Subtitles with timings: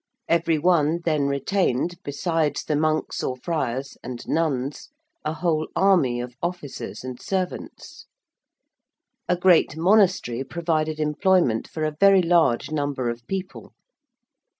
[0.27, 4.89] Every one then retained, besides the monks or friars and nuns,
[5.23, 8.07] a whole army of officers and servants.
[9.29, 13.73] A great monastery provided employment for a very large number of people.